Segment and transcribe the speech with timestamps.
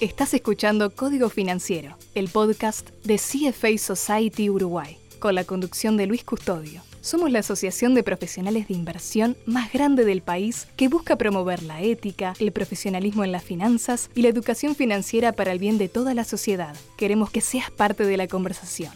[0.00, 6.24] Estás escuchando Código Financiero, el podcast de CFA Society Uruguay, con la conducción de Luis
[6.24, 6.82] Custodio.
[7.00, 11.80] Somos la asociación de profesionales de inversión más grande del país que busca promover la
[11.80, 16.12] ética, el profesionalismo en las finanzas y la educación financiera para el bien de toda
[16.12, 16.74] la sociedad.
[16.98, 18.92] Queremos que seas parte de la conversación.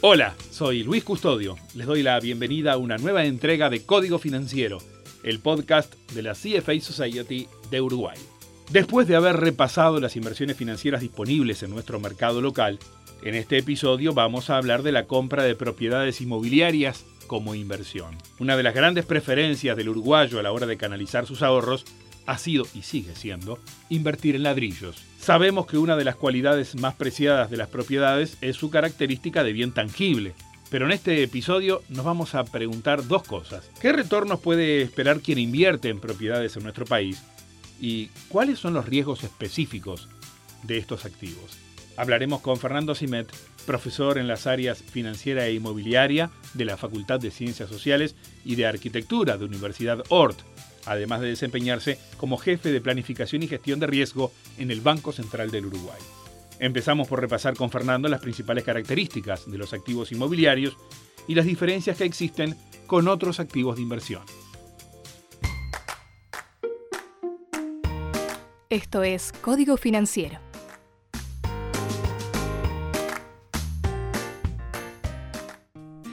[0.00, 1.54] Hola, soy Luis Custodio.
[1.76, 4.78] Les doy la bienvenida a una nueva entrega de Código Financiero,
[5.22, 8.18] el podcast de la CFA Society de Uruguay.
[8.72, 12.80] Después de haber repasado las inversiones financieras disponibles en nuestro mercado local,
[13.22, 18.16] en este episodio vamos a hablar de la compra de propiedades inmobiliarias como inversión.
[18.40, 21.84] Una de las grandes preferencias del uruguayo a la hora de canalizar sus ahorros
[22.26, 25.04] ha sido y sigue siendo invertir en ladrillos.
[25.20, 29.52] Sabemos que una de las cualidades más preciadas de las propiedades es su característica de
[29.52, 30.34] bien tangible.
[30.70, 33.70] Pero en este episodio nos vamos a preguntar dos cosas.
[33.80, 37.22] ¿Qué retornos puede esperar quien invierte en propiedades en nuestro país?
[37.80, 40.08] ¿Y cuáles son los riesgos específicos
[40.64, 41.56] de estos activos?
[41.96, 43.28] Hablaremos con Fernando Simet,
[43.66, 48.66] profesor en las áreas financiera e inmobiliaria de la Facultad de Ciencias Sociales y de
[48.66, 50.38] Arquitectura de Universidad Ort
[50.88, 55.50] además de desempeñarse como jefe de planificación y gestión de riesgo en el Banco Central
[55.50, 56.00] del Uruguay.
[56.60, 60.76] Empezamos por repasar con Fernando las principales características de los activos inmobiliarios
[61.26, 62.56] y las diferencias que existen
[62.86, 64.22] con otros activos de inversión.
[68.70, 70.47] Esto es Código Financiero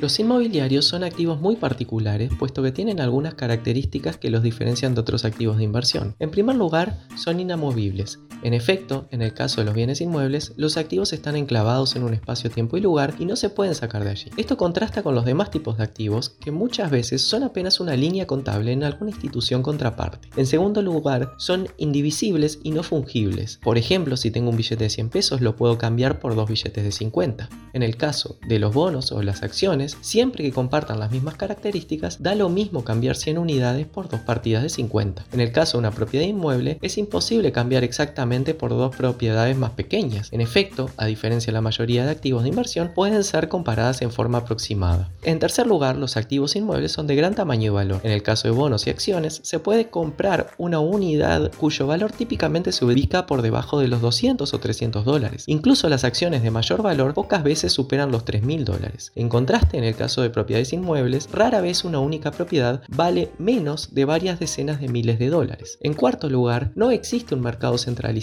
[0.02, 5.02] Los inmobiliarios son activos muy particulares, puesto que tienen algunas características que los diferencian de
[5.02, 6.16] otros activos de inversión.
[6.20, 10.78] En primer lugar, son inamovibles, en efecto, en el caso de los bienes inmuebles, los
[10.78, 14.12] activos están enclavados en un espacio, tiempo y lugar y no se pueden sacar de
[14.12, 14.30] allí.
[14.38, 18.28] Esto contrasta con los demás tipos de activos, que muchas veces son apenas una línea
[18.28, 20.30] contable en alguna institución contraparte.
[20.38, 23.60] En segundo lugar, son indivisibles y no fungibles.
[23.64, 26.84] Por ejemplo, si tengo un billete de 100 pesos, lo puedo cambiar por dos billetes
[26.84, 27.50] de 50.
[27.74, 32.22] En el caso de los bonos o las acciones, siempre que compartan las mismas características,
[32.22, 35.26] da lo mismo cambiar 100 unidades por dos partidas de 50.
[35.32, 39.72] En el caso de una propiedad inmueble, es imposible cambiar exactamente por dos propiedades más
[39.72, 40.30] pequeñas.
[40.32, 44.12] En efecto, a diferencia de la mayoría de activos de inversión, pueden ser comparadas en
[44.12, 45.10] forma aproximada.
[45.24, 48.02] En tercer lugar, los activos inmuebles son de gran tamaño y valor.
[48.04, 52.72] En el caso de bonos y acciones, se puede comprar una unidad cuyo valor típicamente
[52.72, 55.44] se ubica por debajo de los 200 o 300 dólares.
[55.48, 59.12] Incluso las acciones de mayor valor pocas veces superan los 3.000 dólares.
[59.16, 63.94] En contraste, en el caso de propiedades inmuebles, rara vez una única propiedad vale menos
[63.94, 65.78] de varias decenas de miles de dólares.
[65.82, 68.16] En cuarto lugar, no existe un mercado centralizado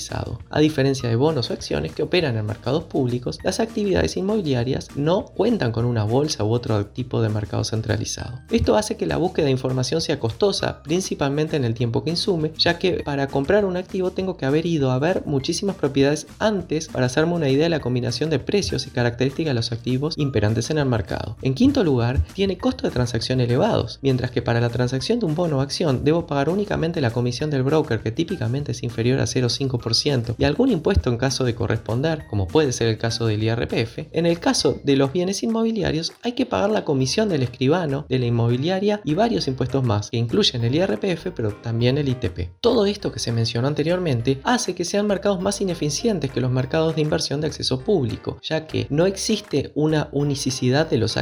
[0.50, 5.24] a diferencia de bonos o acciones que operan en mercados públicos, las actividades inmobiliarias no
[5.24, 8.40] cuentan con una bolsa u otro tipo de mercado centralizado.
[8.50, 12.52] Esto hace que la búsqueda de información sea costosa, principalmente en el tiempo que insume,
[12.56, 16.88] ya que para comprar un activo tengo que haber ido a ver muchísimas propiedades antes
[16.88, 20.70] para hacerme una idea de la combinación de precios y características de los activos imperantes
[20.70, 21.36] en el mercado.
[21.42, 25.34] En quinto lugar, tiene costos de transacción elevados, mientras que para la transacción de un
[25.34, 29.24] bono o acción debo pagar únicamente la comisión del broker que típicamente es inferior a
[29.24, 34.06] 0,5% y algún impuesto en caso de corresponder, como puede ser el caso del IRPF,
[34.12, 38.20] en el caso de los bienes inmobiliarios hay que pagar la comisión del escribano, de
[38.20, 42.60] la inmobiliaria y varios impuestos más, que incluyen el IRPF pero también el ITP.
[42.60, 46.94] Todo esto que se mencionó anteriormente hace que sean mercados más ineficientes que los mercados
[46.94, 51.16] de inversión de acceso público, ya que no existe una unicidad de los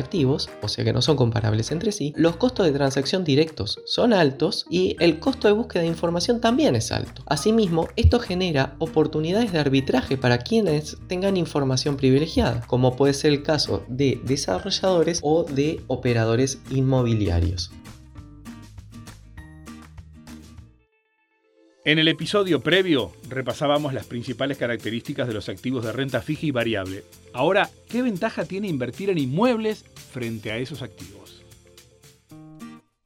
[0.62, 4.66] o sea que no son comparables entre sí, los costos de transacción directos son altos
[4.69, 7.22] y el costo de búsqueda de información también es alto.
[7.26, 13.43] Asimismo, esto genera oportunidades de arbitraje para quienes tengan información privilegiada, como puede ser el
[13.43, 17.70] caso de desarrolladores o de operadores inmobiliarios.
[21.82, 26.50] En el episodio previo repasábamos las principales características de los activos de renta fija y
[26.50, 27.04] variable.
[27.32, 31.19] Ahora, ¿qué ventaja tiene invertir en inmuebles frente a esos activos?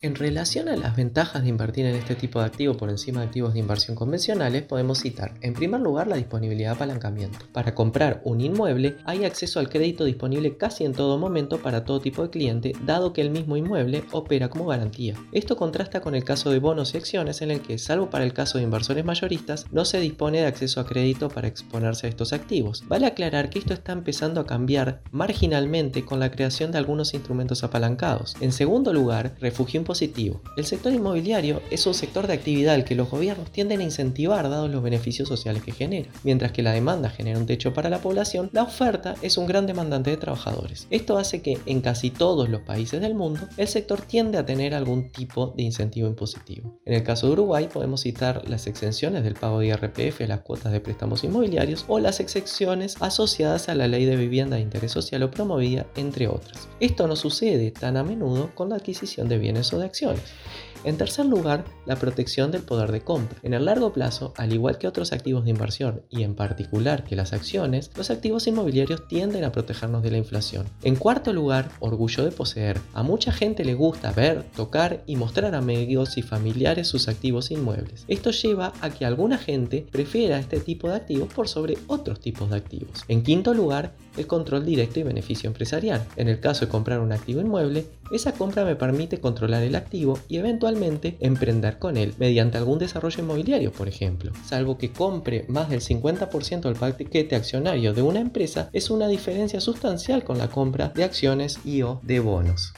[0.04, 3.26] En relación a las ventajas de invertir en este tipo de activos por encima de
[3.28, 7.38] activos de inversión convencionales, podemos citar, en primer lugar, la disponibilidad de apalancamiento.
[7.52, 12.02] Para comprar un inmueble hay acceso al crédito disponible casi en todo momento para todo
[12.02, 15.14] tipo de cliente, dado que el mismo inmueble opera como garantía.
[15.32, 18.34] Esto contrasta con el caso de bonos y acciones en el que, salvo para el
[18.34, 22.34] caso de inversores mayoristas, no se dispone de acceso a crédito para exponerse a estos
[22.34, 22.84] activos.
[22.88, 27.64] Vale aclarar que esto está empezando a cambiar marginalmente con la creación de algunos instrumentos
[27.64, 28.36] apalancados.
[28.42, 29.93] En segundo lugar, refugio imposible
[30.56, 34.48] El sector inmobiliario es un sector de actividad al que los gobiernos tienden a incentivar
[34.48, 36.10] dados los beneficios sociales que genera.
[36.24, 39.66] Mientras que la demanda genera un techo para la población, la oferta es un gran
[39.66, 40.86] demandante de trabajadores.
[40.90, 44.74] Esto hace que en casi todos los países del mundo el sector tiende a tener
[44.74, 46.80] algún tipo de incentivo impositivo.
[46.84, 50.40] En el caso de Uruguay podemos citar las exenciones del pago de IRPF a las
[50.40, 54.92] cuotas de préstamos inmobiliarios o las excepciones asociadas a la ley de vivienda de interés
[54.92, 56.68] social o promovida, entre otras.
[56.80, 60.22] Esto no sucede tan a menudo con la adquisición de bienes o de acciones.
[60.84, 63.38] En tercer lugar, la protección del poder de compra.
[63.42, 67.16] En el largo plazo, al igual que otros activos de inversión y en particular que
[67.16, 70.66] las acciones, los activos inmobiliarios tienden a protegernos de la inflación.
[70.82, 72.78] En cuarto lugar, orgullo de poseer.
[72.92, 77.50] A mucha gente le gusta ver, tocar y mostrar a amigos y familiares sus activos
[77.50, 78.04] inmuebles.
[78.06, 82.50] Esto lleva a que alguna gente prefiera este tipo de activos por sobre otros tipos
[82.50, 83.04] de activos.
[83.08, 86.04] En quinto lugar, el control directo y beneficio empresarial.
[86.16, 90.18] En el caso de comprar un activo inmueble, esa compra me permite controlar el activo
[90.28, 94.32] y eventualmente emprender con él mediante algún desarrollo inmobiliario, por ejemplo.
[94.44, 99.60] Salvo que compre más del 50% del paquete accionario de una empresa, es una diferencia
[99.60, 102.72] sustancial con la compra de acciones y o de bonos.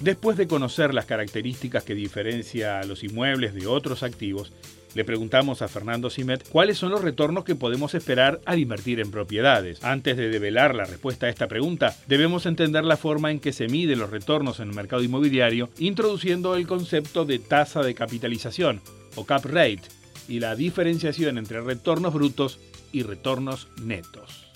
[0.00, 4.52] Después de conocer las características que diferencia a los inmuebles de otros activos,
[4.94, 9.10] le preguntamos a Fernando Simet cuáles son los retornos que podemos esperar al invertir en
[9.10, 9.82] propiedades.
[9.84, 13.68] Antes de develar la respuesta a esta pregunta, debemos entender la forma en que se
[13.68, 18.80] miden los retornos en el mercado inmobiliario, introduciendo el concepto de tasa de capitalización
[19.14, 19.82] o cap rate
[20.28, 22.58] y la diferenciación entre retornos brutos
[22.92, 24.47] y retornos netos.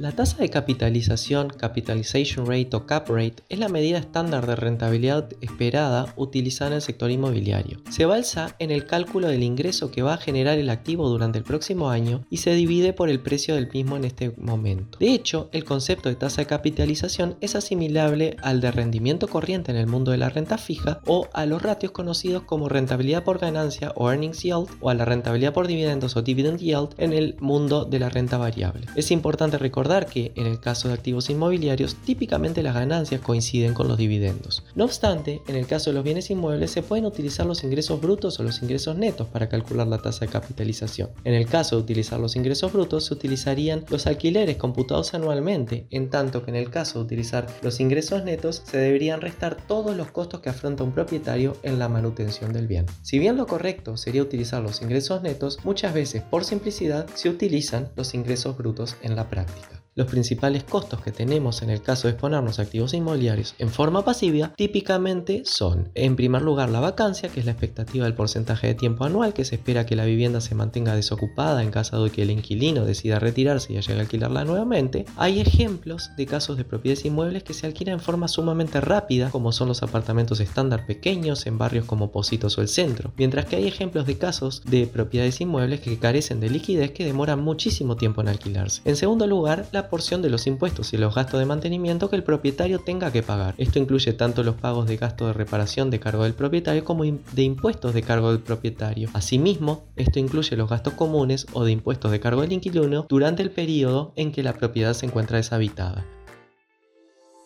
[0.00, 5.28] La tasa de capitalización, capitalization rate o cap rate, es la medida estándar de rentabilidad
[5.42, 7.82] esperada utilizada en el sector inmobiliario.
[7.90, 11.44] Se basa en el cálculo del ingreso que va a generar el activo durante el
[11.44, 14.96] próximo año y se divide por el precio del mismo en este momento.
[14.98, 19.76] De hecho, el concepto de tasa de capitalización es asimilable al de rendimiento corriente en
[19.76, 23.92] el mundo de la renta fija o a los ratios conocidos como rentabilidad por ganancia
[23.96, 27.84] o earnings yield o a la rentabilidad por dividendos o dividend yield en el mundo
[27.84, 28.86] de la renta variable.
[28.96, 33.88] Es importante recordar que en el caso de activos inmobiliarios típicamente las ganancias coinciden con
[33.88, 34.62] los dividendos.
[34.74, 38.38] No obstante, en el caso de los bienes inmuebles se pueden utilizar los ingresos brutos
[38.38, 41.10] o los ingresos netos para calcular la tasa de capitalización.
[41.24, 46.08] En el caso de utilizar los ingresos brutos se utilizarían los alquileres computados anualmente, en
[46.08, 50.10] tanto que en el caso de utilizar los ingresos netos se deberían restar todos los
[50.12, 52.86] costos que afronta un propietario en la manutención del bien.
[53.02, 57.88] Si bien lo correcto sería utilizar los ingresos netos, muchas veces por simplicidad se utilizan
[57.96, 59.79] los ingresos brutos en la práctica.
[60.00, 64.54] Los principales costos que tenemos en el caso de exponernos activos inmobiliarios en forma pasiva
[64.56, 69.04] típicamente son, en primer lugar, la vacancia, que es la expectativa del porcentaje de tiempo
[69.04, 72.30] anual que se espera que la vivienda se mantenga desocupada en caso de que el
[72.30, 75.04] inquilino decida retirarse y llegue a alquilarla nuevamente.
[75.18, 79.52] Hay ejemplos de casos de propiedades inmuebles que se alquilan en forma sumamente rápida, como
[79.52, 83.68] son los apartamentos estándar pequeños en barrios como Positos o el centro, mientras que hay
[83.68, 88.28] ejemplos de casos de propiedades inmuebles que carecen de liquidez que demoran muchísimo tiempo en
[88.28, 88.80] alquilarse.
[88.86, 92.22] En segundo lugar, la porción de los impuestos y los gastos de mantenimiento que el
[92.22, 93.54] propietario tenga que pagar.
[93.58, 97.42] Esto incluye tanto los pagos de gasto de reparación de cargo del propietario como de
[97.42, 99.10] impuestos de cargo del propietario.
[99.12, 103.50] Asimismo, esto incluye los gastos comunes o de impuestos de cargo del inquilino durante el
[103.50, 106.06] periodo en que la propiedad se encuentra deshabitada.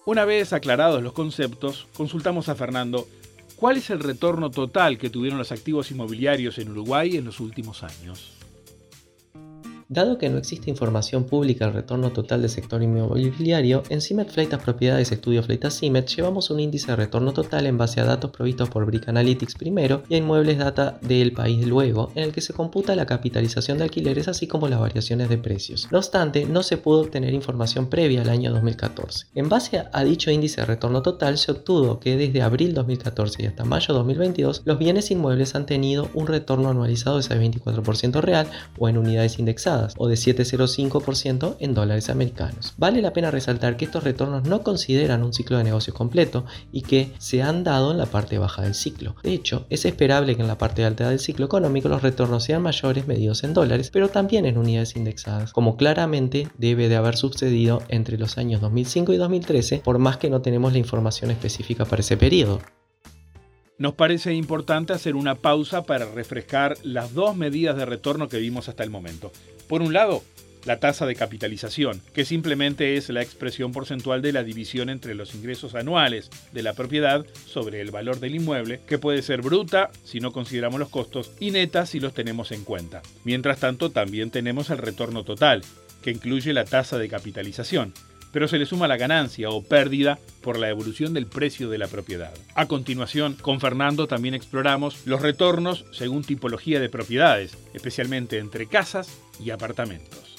[0.07, 3.09] Una vez aclarados los conceptos, consultamos a Fernando
[3.57, 7.83] cuál es el retorno total que tuvieron los activos inmobiliarios en Uruguay en los últimos
[7.83, 8.34] años.
[9.95, 14.61] Dado que no existe información pública al retorno total del sector inmobiliario, en CIMET Fleitas
[14.61, 18.69] Propiedades Estudio Fleitas CIMET llevamos un índice de retorno total en base a datos provistos
[18.69, 22.53] por Brick Analytics primero y a Inmuebles Data del país luego, en el que se
[22.53, 25.87] computa la capitalización de alquileres así como las variaciones de precios.
[25.93, 29.27] No obstante, no se pudo obtener información previa al año 2014.
[29.37, 33.47] En base a dicho índice de retorno total, se obtuvo que desde abril 2014 y
[33.47, 38.49] hasta mayo 2022, los bienes inmuebles han tenido un retorno anualizado de ese 24% real
[38.77, 42.75] o en unidades indexadas o de 7,05% en dólares americanos.
[42.77, 46.83] Vale la pena resaltar que estos retornos no consideran un ciclo de negocios completo y
[46.83, 49.17] que se han dado en la parte baja del ciclo.
[49.23, 52.63] De hecho, es esperable que en la parte alta del ciclo económico los retornos sean
[52.63, 57.83] mayores medidos en dólares, pero también en unidades indexadas, como claramente debe de haber sucedido
[57.89, 62.01] entre los años 2005 y 2013, por más que no tenemos la información específica para
[62.01, 62.61] ese periodo.
[63.77, 68.69] Nos parece importante hacer una pausa para refrescar las dos medidas de retorno que vimos
[68.69, 69.33] hasta el momento.
[69.69, 70.23] Por un lado,
[70.65, 75.35] la tasa de capitalización, que simplemente es la expresión porcentual de la división entre los
[75.35, 80.21] ingresos anuales de la propiedad sobre el valor del inmueble, que puede ser bruta si
[80.21, 83.03] no consideramos los costos y neta si los tenemos en cuenta.
[83.25, 85.63] Mientras tanto, también tenemos el retorno total,
[86.01, 87.93] que incluye la tasa de capitalización,
[88.35, 91.87] pero se le suma la ganancia o pérdida por la evolución del precio de la
[91.87, 92.35] propiedad.
[92.57, 99.09] A continuación, con Fernando también exploramos los retornos según tipología de propiedades, especialmente entre casas
[99.39, 100.34] y apartamentos.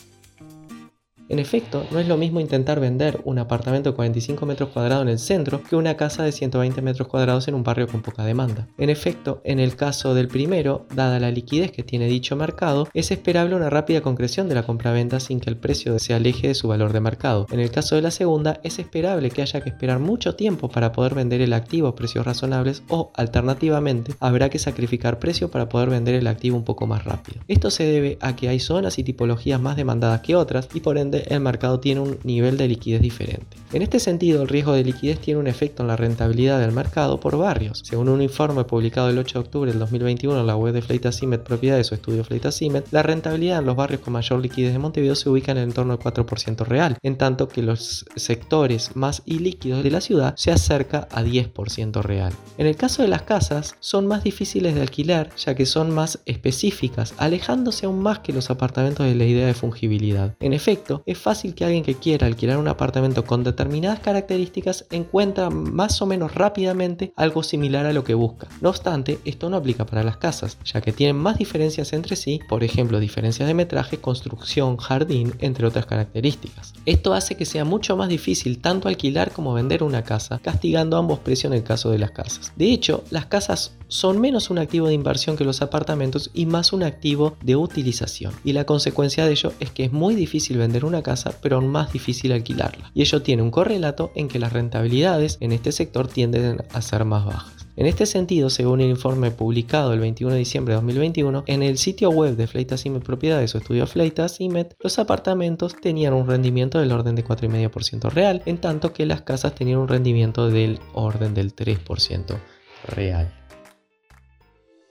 [1.28, 5.10] En efecto, no es lo mismo intentar vender un apartamento de 45 metros cuadrados en
[5.10, 8.68] el centro que una casa de 120 metros cuadrados en un barrio con poca demanda.
[8.78, 13.10] En efecto, en el caso del primero, dada la liquidez que tiene dicho mercado, es
[13.10, 16.68] esperable una rápida concreción de la compraventa sin que el precio se aleje de su
[16.68, 17.48] valor de mercado.
[17.50, 20.92] En el caso de la segunda, es esperable que haya que esperar mucho tiempo para
[20.92, 25.90] poder vender el activo a precios razonables o, alternativamente, habrá que sacrificar precio para poder
[25.90, 27.42] vender el activo un poco más rápido.
[27.48, 31.00] Esto se debe a que hay zonas y tipologías más demandadas que otras y por
[31.00, 33.58] ende el mercado tiene un nivel de liquidez diferente.
[33.74, 37.20] En este sentido, el riesgo de liquidez tiene un efecto en la rentabilidad del mercado
[37.20, 37.82] por barrios.
[37.84, 41.44] Según un informe publicado el 8 de octubre del 2021 en la web de Fleitasimet
[41.44, 45.30] Propiedades o Estudio Fleitasimet, la rentabilidad en los barrios con mayor liquidez de Montevideo se
[45.30, 49.92] ubica en el entorno del 4% real, en tanto que los sectores más ilíquidos de
[49.92, 52.34] la ciudad se acerca a 10% real.
[52.58, 56.20] En el caso de las casas, son más difíciles de alquilar ya que son más
[56.26, 60.36] específicas, alejándose aún más que los apartamentos de la idea de fungibilidad.
[60.40, 65.50] En efecto, es fácil que alguien que quiera alquilar un apartamento con determinadas características encuentre
[65.50, 68.48] más o menos rápidamente algo similar a lo que busca.
[68.62, 72.40] No obstante, esto no aplica para las casas, ya que tienen más diferencias entre sí,
[72.48, 76.74] por ejemplo, diferencias de metraje, construcción, jardín, entre otras características.
[76.86, 81.20] Esto hace que sea mucho más difícil tanto alquilar como vender una casa, castigando ambos
[81.20, 82.52] precios en el caso de las casas.
[82.56, 86.74] De hecho, las casas son menos un activo de inversión que los apartamentos y más
[86.74, 88.34] un activo de utilización.
[88.44, 91.68] Y la consecuencia de ello es que es muy difícil vender una casa, pero aún
[91.68, 92.92] más difícil alquilarla.
[92.94, 97.06] Y ello tiene un correlato en que las rentabilidades en este sector tienden a ser
[97.06, 97.56] más bajas.
[97.78, 101.78] En este sentido, según el informe publicado el 21 de diciembre de 2021, en el
[101.78, 104.40] sitio web de Fleitas Propiedades o estudio Fleitas
[104.80, 109.56] los apartamentos tenían un rendimiento del orden de 4,5% real, en tanto que las casas
[109.56, 112.40] tenían un rendimiento del orden del 3%
[112.88, 113.34] real.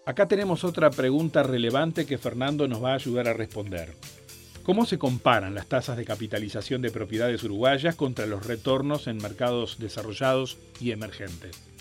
[0.06, 3.94] Acá tenemos otra pregunta relevante que Fernando nos va a ayudar a responder.
[4.64, 9.78] ¿Cómo se comparan las tasas de capitalización de propiedades uruguayas contra los retornos en mercados
[9.78, 11.74] desarrollados y emergentes?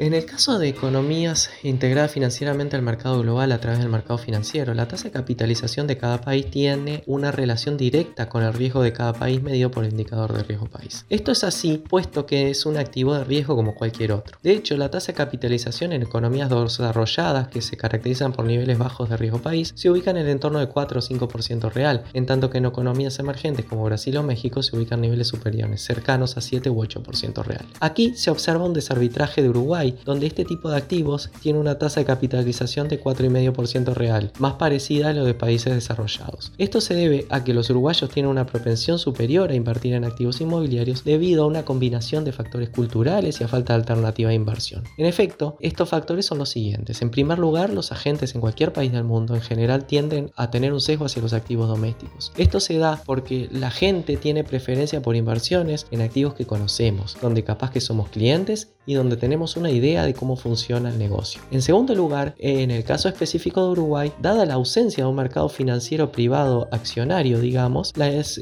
[0.00, 4.72] En el caso de economías integradas financieramente al mercado global a través del mercado financiero,
[4.72, 8.92] la tasa de capitalización de cada país tiene una relación directa con el riesgo de
[8.92, 11.04] cada país medido por el indicador de riesgo país.
[11.10, 14.38] Esto es así puesto que es un activo de riesgo como cualquier otro.
[14.40, 19.08] De hecho, la tasa de capitalización en economías desarrolladas que se caracterizan por niveles bajos
[19.08, 22.50] de riesgo país se ubica en el entorno de 4 o 5% real, en tanto
[22.50, 26.70] que en economías emergentes como Brasil o México se ubican niveles superiores, cercanos a 7
[26.70, 27.66] u 8% real.
[27.80, 32.00] Aquí se observa un desarbitraje de Uruguay donde este tipo de activos tiene una tasa
[32.00, 36.52] de capitalización de 4,5% real, más parecida a lo de países desarrollados.
[36.58, 40.40] Esto se debe a que los uruguayos tienen una propensión superior a invertir en activos
[40.40, 44.84] inmobiliarios debido a una combinación de factores culturales y a falta de alternativa de inversión.
[44.96, 47.02] En efecto, estos factores son los siguientes.
[47.02, 50.72] En primer lugar, los agentes en cualquier país del mundo en general tienden a tener
[50.72, 52.32] un sesgo hacia los activos domésticos.
[52.36, 57.44] Esto se da porque la gente tiene preferencia por inversiones en activos que conocemos, donde
[57.44, 61.40] capaz que somos clientes y donde tenemos una idea de cómo funciona el negocio.
[61.50, 65.48] En segundo lugar, en el caso específico de Uruguay, dada la ausencia de un mercado
[65.48, 67.92] financiero privado accionario, digamos,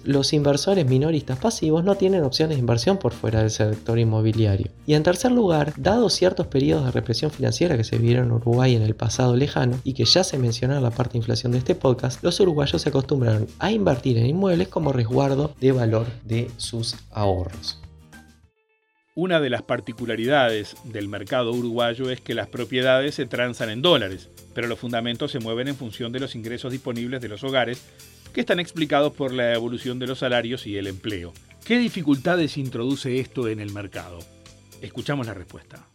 [0.05, 4.71] los inversores minoristas pasivos no tienen opciones de inversión por fuera del sector inmobiliario.
[4.87, 8.75] Y en tercer lugar, dado ciertos periodos de represión financiera que se vivieron en Uruguay
[8.75, 11.59] en el pasado lejano y que ya se menciona en la parte de inflación de
[11.59, 16.51] este podcast, los uruguayos se acostumbraron a invertir en inmuebles como resguardo de valor de
[16.57, 17.79] sus ahorros.
[19.19, 24.29] Una de las particularidades del mercado uruguayo es que las propiedades se transan en dólares,
[24.55, 27.83] pero los fundamentos se mueven en función de los ingresos disponibles de los hogares,
[28.35, 31.33] que están explicados por la evolución de los salarios y el empleo.
[31.65, 34.19] ¿Qué dificultades introduce esto en el mercado?
[34.83, 35.89] Escuchamos la respuesta.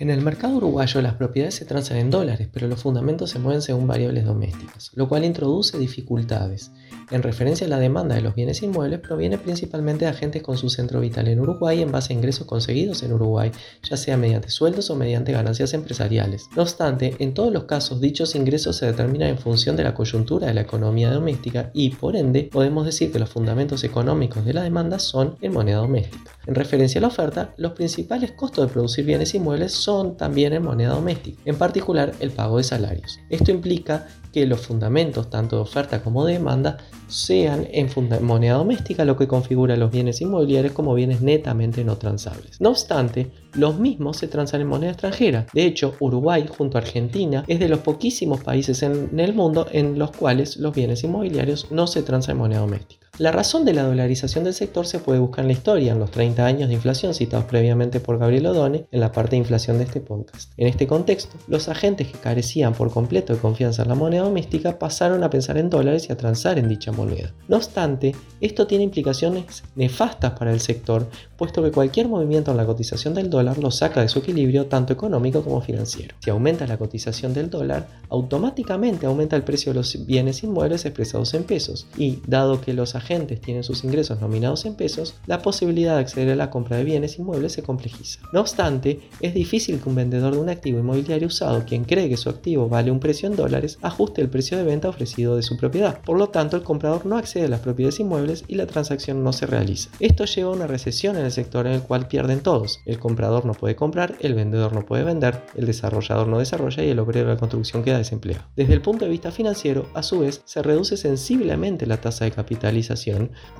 [0.00, 3.62] En el mercado uruguayo las propiedades se transan en dólares, pero los fundamentos se mueven
[3.62, 6.70] según variables domésticas, lo cual introduce dificultades.
[7.10, 10.70] En referencia a la demanda de los bienes inmuebles, proviene principalmente de agentes con su
[10.70, 13.50] centro vital en Uruguay en base a ingresos conseguidos en Uruguay,
[13.82, 16.48] ya sea mediante sueldos o mediante ganancias empresariales.
[16.54, 20.46] No obstante, en todos los casos dichos ingresos se determinan en función de la coyuntura
[20.46, 24.62] de la economía doméstica y, por ende, podemos decir que los fundamentos económicos de la
[24.62, 26.30] demanda son en moneda doméstica.
[26.46, 29.72] En referencia a la oferta, los principales costos de producir bienes inmuebles
[30.16, 33.18] también en moneda doméstica, en particular el pago de salarios.
[33.30, 36.76] Esto implica que los fundamentos tanto de oferta como de demanda
[37.08, 37.88] sean en
[38.20, 42.60] moneda doméstica, lo que configura los bienes inmobiliarios como bienes netamente no transables.
[42.60, 45.46] No obstante, los mismos se transan en moneda extranjera.
[45.54, 49.98] De hecho, Uruguay junto a Argentina es de los poquísimos países en el mundo en
[49.98, 53.07] los cuales los bienes inmobiliarios no se transan en moneda doméstica.
[53.18, 56.12] La razón de la dolarización del sector se puede buscar en la historia, en los
[56.12, 59.84] 30 años de inflación citados previamente por Gabriel Odone en la parte de inflación de
[59.84, 60.52] este podcast.
[60.56, 64.78] En este contexto, los agentes que carecían por completo de confianza en la moneda doméstica
[64.78, 67.34] pasaron a pensar en dólares y a transar en dicha moneda.
[67.48, 72.66] No obstante, esto tiene implicaciones nefastas para el sector, puesto que cualquier movimiento en la
[72.66, 76.14] cotización del dólar lo saca de su equilibrio tanto económico como financiero.
[76.20, 81.34] Si aumenta la cotización del dólar, automáticamente aumenta el precio de los bienes inmuebles expresados
[81.34, 85.94] en pesos y, dado que los agentes tienen sus ingresos nominados en pesos, la posibilidad
[85.94, 88.20] de acceder a la compra de bienes inmuebles se complejiza.
[88.32, 92.18] No obstante, es difícil que un vendedor de un activo inmobiliario usado, quien cree que
[92.18, 95.56] su activo vale un precio en dólares, ajuste el precio de venta ofrecido de su
[95.56, 96.00] propiedad.
[96.02, 99.32] Por lo tanto, el comprador no accede a las propiedades inmuebles y la transacción no
[99.32, 99.90] se realiza.
[100.00, 102.80] Esto lleva a una recesión en el sector en el cual pierden todos.
[102.84, 106.90] El comprador no puede comprar, el vendedor no puede vender, el desarrollador no desarrolla y
[106.90, 108.44] el obrero de la construcción queda desempleado.
[108.54, 112.32] Desde el punto de vista financiero, a su vez, se reduce sensiblemente la tasa de
[112.32, 112.97] capitalización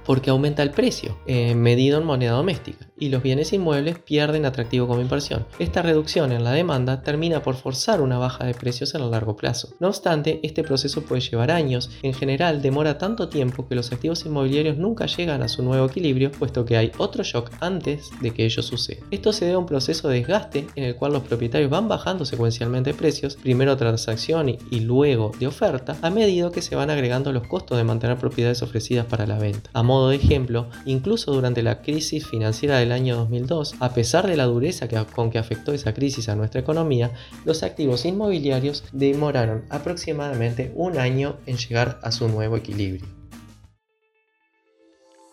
[0.04, 4.87] porque aumenta el precio eh, medido en moneda doméstica y los bienes inmuebles pierden atractivo
[4.87, 5.47] como inversión.
[5.59, 9.37] Esta reducción en la demanda termina por forzar una baja de precios en el largo
[9.37, 9.75] plazo.
[9.80, 14.25] No obstante, este proceso puede llevar años, en general demora tanto tiempo que los activos
[14.25, 18.45] inmobiliarios nunca llegan a su nuevo equilibrio, puesto que hay otro shock antes de que
[18.45, 19.04] ello suceda.
[19.11, 22.25] Esto se debe a un proceso de desgaste en el cual los propietarios van bajando
[22.25, 27.33] secuencialmente precios, primero transacción y, y luego de oferta, a medida que se van agregando
[27.33, 29.70] los costos de mantener propiedades ofrecidas para la venta.
[29.73, 34.37] A modo de ejemplo, incluso durante la crisis financiera del año 2002, a pesar de
[34.37, 37.12] la dureza con que afectó esa crisis a nuestra economía,
[37.44, 43.06] los activos inmobiliarios demoraron aproximadamente un año en llegar a su nuevo equilibrio.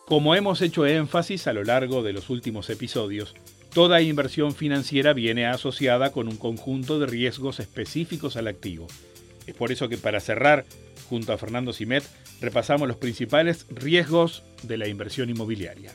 [0.07, 3.33] Como hemos hecho énfasis a lo largo de los últimos episodios,
[3.73, 8.85] toda inversión financiera viene asociada con un conjunto de riesgos específicos al activo.
[9.47, 10.65] Es por eso que para cerrar,
[11.09, 12.03] junto a Fernando Simet,
[12.41, 15.91] repasamos los principales riesgos de la inversión inmobiliaria.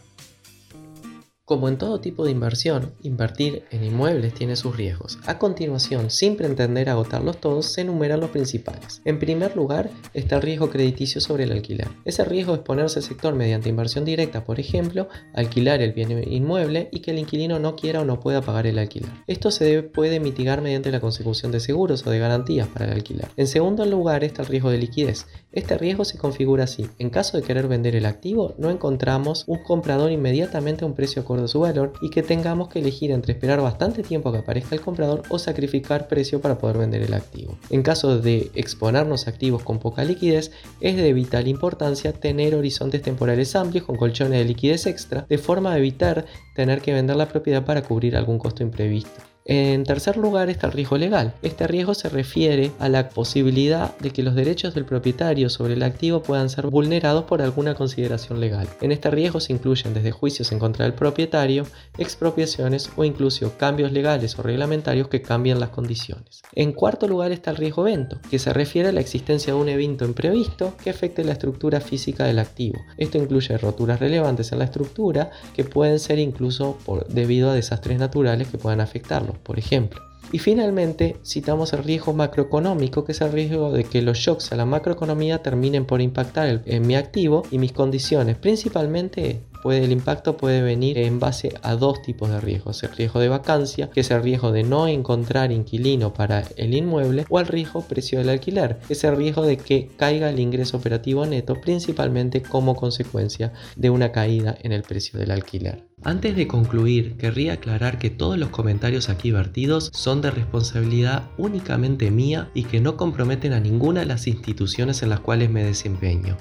[1.51, 5.19] Como en todo tipo de inversión, invertir en inmuebles tiene sus riesgos.
[5.27, 9.03] A continuación, sin pretender agotarlos todos, se enumeran los principales.
[9.05, 11.89] En primer lugar, está el riesgo crediticio sobre el alquiler.
[12.05, 16.89] Ese riesgo es ponerse al sector mediante inversión directa, por ejemplo, alquilar el bien inmueble
[16.93, 19.11] y que el inquilino no quiera o no pueda pagar el alquiler.
[19.27, 23.27] Esto se puede mitigar mediante la consecución de seguros o de garantías para el alquiler.
[23.37, 25.27] En segundo lugar está el riesgo de liquidez.
[25.51, 26.87] Este riesgo se configura así.
[27.01, 31.23] En caso de querer vender el activo, no encontramos un comprador inmediatamente a un precio
[31.23, 34.39] acorde a su valor y que tengamos que elegir entre esperar bastante tiempo a que
[34.39, 37.57] aparezca el comprador o sacrificar precio para poder vender el activo.
[37.71, 43.03] En caso de exponernos a activos con poca liquidez, es de vital importancia tener horizontes
[43.03, 47.29] temporales amplios con colchones de liquidez extra, de forma a evitar tener que vender la
[47.29, 49.30] propiedad para cubrir algún costo imprevisto.
[49.47, 51.35] En tercer lugar está el riesgo legal.
[51.41, 55.83] Este riesgo se refiere a la posibilidad de que los derechos del propietario sobre el
[55.83, 58.69] activo puedan ser vulnerados por alguna consideración legal.
[58.83, 63.93] En este riesgo se incluyen desde juicios en contra del propietario, expropiaciones o incluso cambios
[63.93, 66.43] legales o reglamentarios que cambian las condiciones.
[66.55, 69.71] En cuarto lugar está el riesgo evento, que se refiere a la existencia de un
[69.71, 72.79] evento imprevisto que afecte la estructura física del activo.
[72.99, 76.77] Esto incluye roturas relevantes en la estructura que pueden ser incluso
[77.09, 80.01] debido a desastres naturales que puedan afectarlo por ejemplo.
[80.33, 84.57] Y finalmente citamos el riesgo macroeconómico, que es el riesgo de que los shocks a
[84.57, 90.63] la macroeconomía terminen por impactar en mi activo y mis condiciones, principalmente el impacto puede
[90.63, 92.83] venir en base a dos tipos de riesgos.
[92.83, 97.27] El riesgo de vacancia, que es el riesgo de no encontrar inquilino para el inmueble,
[97.29, 100.77] o el riesgo precio del alquiler, que es el riesgo de que caiga el ingreso
[100.77, 105.85] operativo neto, principalmente como consecuencia de una caída en el precio del alquiler.
[106.03, 112.11] Antes de concluir, querría aclarar que todos los comentarios aquí vertidos son de responsabilidad únicamente
[112.11, 116.39] mía y que no comprometen a ninguna de las instituciones en las cuales me desempeño.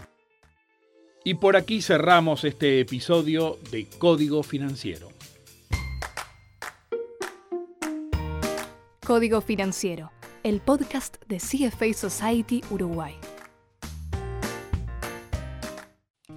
[1.23, 5.09] Y por aquí cerramos este episodio de Código Financiero.
[9.05, 10.11] Código Financiero,
[10.43, 13.15] el podcast de CFA Society Uruguay.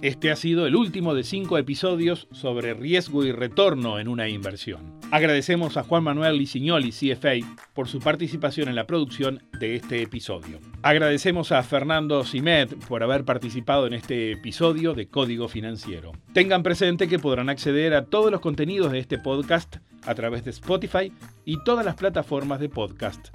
[0.03, 4.99] Este ha sido el último de cinco episodios sobre riesgo y retorno en una inversión.
[5.11, 7.35] Agradecemos a Juan Manuel Licignoli, CFA,
[7.73, 10.59] por su participación en la producción de este episodio.
[10.81, 16.11] Agradecemos a Fernando Simet por haber participado en este episodio de Código Financiero.
[16.33, 20.51] Tengan presente que podrán acceder a todos los contenidos de este podcast a través de
[20.51, 21.13] Spotify
[21.45, 23.29] y todas las plataformas de podcast.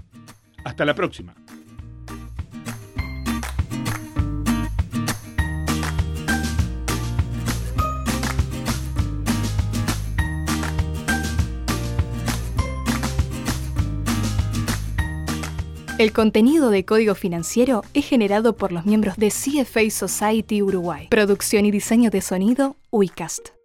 [0.64, 1.35] Hasta la próxima.
[15.98, 21.08] El contenido de Código Financiero es generado por los miembros de CFA Society Uruguay.
[21.11, 23.57] Producción y diseño de sonido, Uicast.